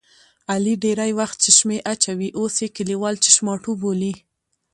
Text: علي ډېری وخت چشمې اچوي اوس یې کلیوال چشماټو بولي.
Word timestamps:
علي 0.51 0.73
ډېری 0.83 1.11
وخت 1.19 1.37
چشمې 1.45 1.77
اچوي 1.93 2.29
اوس 2.39 2.55
یې 2.63 2.67
کلیوال 2.77 3.15
چشماټو 3.25 3.71
بولي. 3.81 4.13